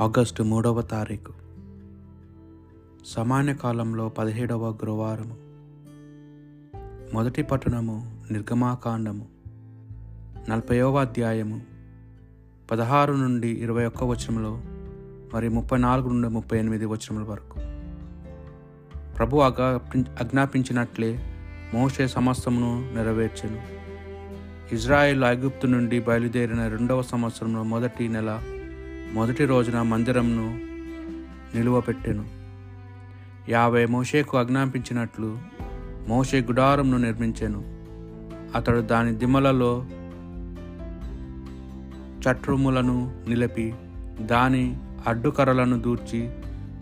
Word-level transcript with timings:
August 0.00 0.42
మూడవ 0.42 0.82
తారీఖు. 0.82 1.32
సమాన్య 3.06 3.54
కాలంలో 3.54 4.08
పదిహేడవ 4.08 4.70
గురువారము. 4.70 5.36
మొదటి 7.14 7.42
పట్టణము 7.42 8.22
నిర్గమాకాండము. 8.30 9.26
నలభైవ 10.48 10.96
అధ్యాయము. 10.96 11.60
పదహారు 12.70 13.12
నుండి 13.12 13.48
ఇరవై 13.48 13.86
ఒక్క 13.86 14.04
వచనంలో 14.04 14.60
మరి 15.34 15.48
ముప్పై 15.48 15.78
నాలుగు 15.78 16.08
నుండి 16.08 16.28
ముప్పై 16.28 16.58
ఎనిమిది 16.58 16.86
వచనముల 16.86 17.22
వరకు. 17.22 17.60
ప్రభు 19.12 19.36
ఆజ్ఞా 19.36 20.04
ఆజ్ఞాపించినట్లే 20.20 21.24
మోషే 21.74 22.08
సమస్తమును 22.08 22.94
నెరవేర్చెను. 22.94 23.62
ఇజ్రాయెల్ 24.74 25.24
ఐగుప్తు 25.24 25.66
నుండి 25.66 26.00
బయలుదేరిన 26.00 26.68
రెండవ 26.68 27.02
సంవత్సరంలో 27.02 27.62
మొదటి 27.62 28.08
నెల 28.08 28.42
మొదటి 29.12 29.44
రోజున 29.44 29.82
మందిరంను 29.82 30.60
నిలువపెట్టెను. 31.56 32.24
యాభై 33.48 33.86
మోషేకు 33.86 34.38
ఆజ్ఞాపించినట్లు 34.38 35.38
మోషే 36.08 36.40
గుడారంను 36.40 36.96
నిర్మించెను. 36.96 37.64
అతడు 38.54 38.80
దాని 38.80 39.14
దిమ్మలలో 39.14 39.86
చట్రుములను 42.20 43.24
నిలిపి 43.28 43.74
దాని 44.20 44.76
అడ్డుకర్రలను 45.06 45.80
దూర్చి 45.80 46.30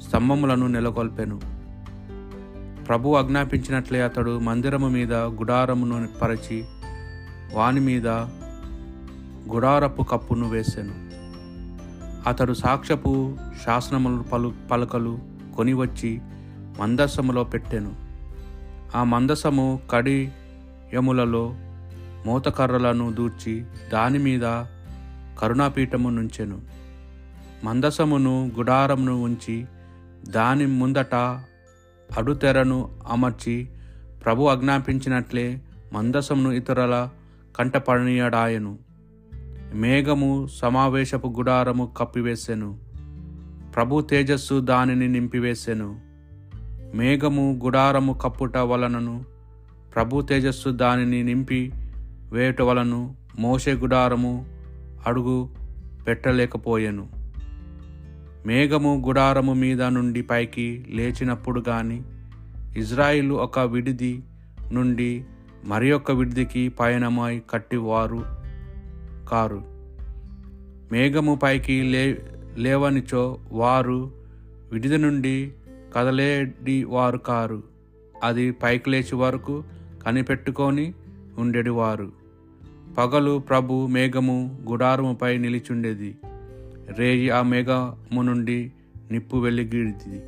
స్తంభములను 0.00 0.66
నెలకొల్పెను. 0.66 1.40
ప్రభు 2.84 3.14
ఆజ్ఞాపించినట్లే 3.14 4.02
అతడు 4.02 4.38
మందిరము 4.38 4.88
మీద 4.88 5.14
గుడారమును 5.14 6.08
పరిచి 6.22 6.64
వాని 7.54 7.80
మీద 7.80 8.08
గుడారపు 9.48 10.02
కప్పును 10.02 10.48
వేశాను 10.48 11.08
అతడు 12.28 12.52
సాక్ష్యపు 12.52 13.36
శాసనములు 13.64 14.22
పలు 14.22 14.54
పలకలు 14.70 15.18
కొనివచ్చి 15.56 16.20
మందసములో 16.80 17.44
పెట్టెను. 17.44 17.96
ఆ 18.96 19.04
మందసము 19.04 19.80
కడి 19.90 20.32
యములలో 20.94 21.54
మూతకర్రలను 22.26 23.12
దూర్చి 23.12 23.64
దాని 23.92 24.18
మీద 24.18 24.40
కరుణాపీఠము 25.40 26.08
నుంచెను. 26.08 26.60
మందసమును 27.64 28.50
గుడారమును 28.56 29.22
ఉంచి 29.22 29.66
దాని 30.28 30.66
ముందట 30.66 31.14
అడుతెరను 32.18 32.90
అమర్చి 33.08 33.68
ప్రభు 34.24 34.44
ఆజ్ఞాపించినట్లే 34.44 35.60
మందసమును 35.92 36.50
ఇతరుల 36.50 37.08
కంటపడనీయడాయను. 37.56 38.87
మేఘము 39.74 40.48
సమావేశపు 40.54 41.34
గుడారము 41.36 41.94
కప్పివేసెను. 41.96 42.78
ప్రభు 43.74 44.00
తేజస్సు 44.00 44.60
దానిని 44.60 45.08
నింపివేసెను. 45.08 46.00
మేఘము 46.94 47.60
గుడారము 47.64 48.12
కప్పుట 48.12 48.56
వలనను 48.56 49.24
ప్రభు 49.94 50.20
తేజస్సు 50.20 50.70
దానిని 50.70 51.24
నింపి 51.24 51.72
వేయుట 52.32 52.62
వలను 52.62 53.16
మోసే 53.38 53.72
గుడారము 53.72 54.46
అడుగు 55.06 55.48
పెట్టలేకపోయెను. 56.06 57.08
మేఘము 58.46 59.02
గుడారము 59.06 59.52
మీద 59.52 59.82
నుండి 59.82 60.22
పైకి 60.22 60.84
లేచినప్పుడు 60.88 61.62
గాని 61.68 62.02
ఇజ్రాయిలు 62.76 63.34
ఒక 63.34 63.58
విడిది 63.58 64.22
నుండి 64.72 65.24
మరి 65.64 65.92
ఒక 65.92 66.12
విడిదికి 66.12 66.68
పయనమై 66.68 67.42
కట్టివారు 67.50 68.37
కారు. 69.28 69.62
మేఘము 70.92 71.34
పైకి 71.34 71.82
లే 71.82 72.18
లేవనిచో 72.56 73.38
వారు 73.52 74.10
విడిది 74.72 74.98
నుండి 74.98 75.52
కదలేడి 75.96 76.84
వారు 76.84 77.18
కారు. 77.18 77.62
అది 78.24 78.50
పైకి 78.50 78.90
లేచి 78.90 79.14
వరకు 79.14 79.64
కనిపెట్టుకొని 80.06 80.94
ఉండేడివారు 81.38 82.12
పగలు 82.98 83.38
ప్రభు 83.38 83.86
మేఘము 83.86 84.58
గుడారముపై 84.68 85.38
నిలిచుండేది. 85.38 86.16
రేయి 86.98 87.30
ఆ 87.30 87.42
మేఘము 87.42 88.22
నుండి 88.22 88.72
నిప్పు 89.10 89.36
వెలిగిడిది 89.36 90.22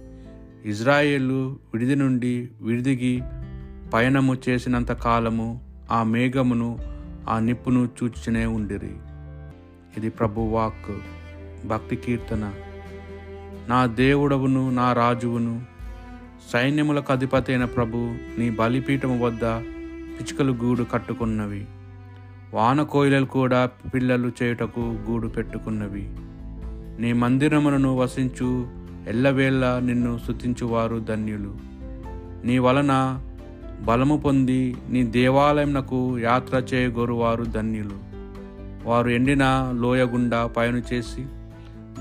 ఇజ్రాయేలు 0.64 1.58
విడిది 1.74 1.96
నుండి 1.96 2.48
విడిదిగి 2.60 3.22
పయనము 3.94 4.36
చేసినంత 4.48 4.92
కాలము 4.92 5.60
ఆ 5.90 6.02
మేఘమును 6.02 6.78
ఆ 7.28 7.38
నిప్పును 7.38 7.88
చూచునే 8.02 8.46
ఉండిరి. 8.46 8.96
ఇది 9.96 10.10
ప్రభు 10.10 10.40
వాక్ 10.40 10.98
భక్తి 11.66 11.96
కీర్తన. 11.96 12.52
నా 13.68 13.86
దేవుడవును 13.86 14.70
నా 14.70 14.92
రాజువును 14.92 15.62
సైన్యములకు 16.52 17.12
అధిపతి 17.12 17.52
అయిన 17.52 17.64
ప్రభు 17.64 17.96
నీ 18.38 18.50
బలిపీఠము 18.50 19.26
వద్ద 19.26 19.42
పిచ్చుకలు 20.20 20.52
గూడు 20.52 20.82
కట్టుకున్నవి. 20.82 21.66
వాన 22.54 22.82
కోయిలలు 22.82 23.24
కూడా 23.24 23.66
పిల్లలు 23.66 24.32
చేయుటకు 24.42 24.80
గూడు 24.80 25.28
పెట్టుకున్నవి. 25.28 26.08
నీ 27.02 27.12
మందిరములను 27.12 27.96
వసించు 27.96 28.68
ఎల్లవేళ 29.08 29.78
నిన్ను 29.78 30.20
శుతించువారు 30.26 30.98
ధన్యులు. 30.98 31.58
నీ 32.44 32.58
వలన 32.58 33.22
బలము 33.84 34.16
పొంది 34.16 34.76
నీ 34.90 35.02
దేవాలయంనకు 35.02 36.18
యాత్ర 36.18 36.56
చేయగోరువారు 36.56 37.44
ధన్యులు. 37.44 38.10
వారు 38.84 39.08
ఎండిన 39.08 39.72
లోయ 39.74 40.02
గుండా 40.02 40.46
పయను 40.46 40.82
చేసి 40.92 41.26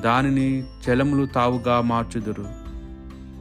దానిని 0.02 0.64
జలములు 0.88 1.26
తావుగా 1.26 1.82
మార్చుదురు. 1.82 2.46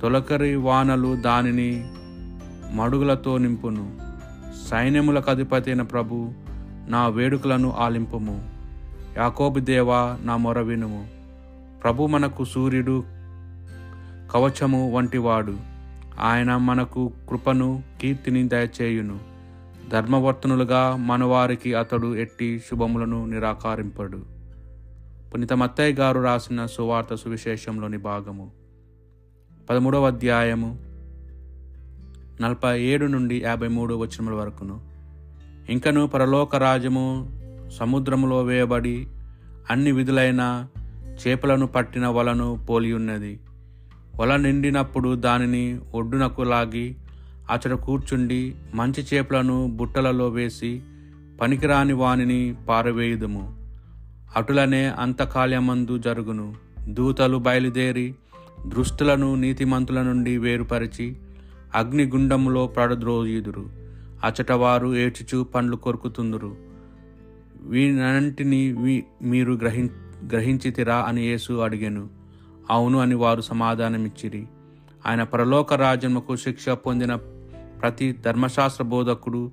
తొలకరి 0.02 0.56
వానలు 0.56 1.16
దానిని 1.16 1.90
మడుగులతో 2.74 3.38
నింపును. 3.38 3.96
సైన్యములకు 4.68 5.30
అధిపతి 5.30 5.70
అయిన 5.70 5.82
ప్రభు 5.82 6.32
నా 6.88 7.08
వేడుకలను 7.08 7.74
ఆలింపుము. 7.78 8.50
యాకోబు 9.16 9.58
దేవ 9.58 9.92
నా 10.22 10.36
మొర 10.36 10.60
వినుము. 10.60 11.08
ప్రభు 11.82 12.06
మనకు 12.06 12.44
సూర్యుడు 12.44 13.04
కవచము 14.32 14.92
వంటివాడు. 14.92 15.67
ఆయన 16.20 16.56
మనకు 16.56 17.12
కృపను 17.28 17.82
కీర్తిని 18.00 18.48
దయచేయును. 18.48 19.20
ధర్మవర్తనులుగా 19.90 20.96
మనవారికి 20.96 21.74
అతడు 21.74 22.16
ఎట్టి 22.16 22.58
శుభములను 22.58 23.26
నిరాకరింపడు. 23.26 24.22
పునీత 25.34 25.52
మత్తయ్య 25.52 25.92
గారు 25.92 26.20
రాసిన 26.20 26.66
సువార్త 26.66 27.14
సువిశేషంలోని 27.14 27.96
భాగము. 27.96 28.50
పదమూడవ 29.70 30.06
అధ్యాయము 30.06 30.78
నలభై 32.42 32.82
ఏడు 32.82 33.06
నుండి 33.06 33.42
యాభై 33.42 33.68
మూడు 33.68 33.94
వచనముల 33.94 34.34
వరకును. 34.34 34.80
ఇంకను 35.70 36.06
పరలోక 36.06 36.56
రాజ్యము 36.56 37.38
సముద్రములో 37.76 38.42
వేయబడి 38.42 39.06
అన్ని 39.70 39.92
విధులైన 39.92 40.66
చేపలను 41.26 41.66
పట్టిన 41.66 42.06
వలను 42.06 42.66
పోలి 42.70 42.92
ఉన్నది 42.92 43.40
వల 44.18 44.36
నిండినప్పుడు 44.36 45.14
దానిని 45.14 45.80
ఒడ్డునకు 45.94 46.42
లాగి 46.42 46.96
అతడు 47.50 47.74
కూర్చుండి 47.74 48.54
మంచి 48.74 49.04
చేపలను 49.14 49.70
బుట్టలలో 49.76 50.28
వేసి 50.28 50.82
పనికిరాని 51.40 51.92
వానిని 51.92 52.54
పారవేయుదుము. 52.68 53.70
అటులనే 54.36 54.84
అంతకాల్యమందు 54.86 55.98
జరుగును. 55.98 56.54
దూతలు 56.88 57.36
బయలుదేరి 57.36 58.14
దృష్టులను 58.66 59.34
నీతిమంతుల 59.34 60.02
నుండి 60.02 60.38
వేరుపరిచి 60.38 61.16
అగ్నిగుండములో 61.74 62.66
పడద్రోయుదురు. 62.66 63.70
అచటవారు 64.24 64.96
ఏడ్చుచు 64.96 65.44
పండ్లు 65.44 65.76
కొరుకుతుందురు. 65.76 66.56
వీనంటిని 67.60 68.72
వీ 68.72 69.04
మీరు 69.22 69.52
గ్రహి 69.52 69.82
గ్రహించితిరా 70.30 70.96
అని 70.96 71.22
యేసు 71.22 71.52
అడిగాను. 71.52 72.17
అవును 72.70 72.98
అని 72.98 73.14
వారు 73.14 73.40
సమాధానమిచ్చిరి. 73.40 74.46
ఆయన 75.06 75.22
పరలోక 75.22 75.74
రాజ్యముకు 75.74 76.36
శిక్ష 76.36 76.68
పొందిన 76.68 77.14
ప్రతి 77.80 78.12
ధర్మశాస్త్ర 78.12 78.84
బోధకుడు 78.84 79.52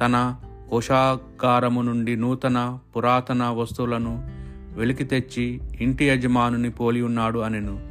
తన 0.00 0.36
కోశాగారము 0.70 1.82
నుండి 1.82 2.16
నూతన 2.16 2.78
పురాతన 2.96 3.44
వస్తువులను 3.44 4.30
వెలికి 4.76 5.04
తెచ్చి 5.04 5.60
ఇంటి 5.80 6.08
యజమానుని 6.08 6.70
పోలి 6.70 7.02
ఉన్నాడు 7.02 7.38
అనెను. 7.38 7.88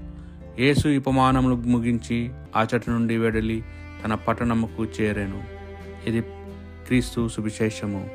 యేసు 0.59 0.97
ఉపమానములు 0.97 1.55
ముగించి 1.55 2.29
అచట 2.55 2.89
నుండి 2.89 3.17
వెడలి 3.17 3.63
తన 4.05 4.13
పట్టణముకు 4.13 4.85
చేరెను. 4.85 5.43
ఇది 6.07 6.21
క్రీస్తు 6.87 7.27
సువిశేషము. 7.27 8.09